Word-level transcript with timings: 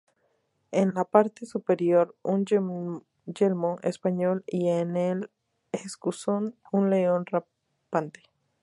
En 0.71 0.95
la 0.95 1.05
parte 1.05 1.45
superior 1.45 2.15
un 2.23 2.43
yelmo 2.45 3.79
español 3.83 4.43
y 4.47 4.69
en 4.69 4.97
el 4.97 5.29
escusón 5.71 6.55
un 6.71 6.89
león 6.89 7.27
rampante. 7.27 8.23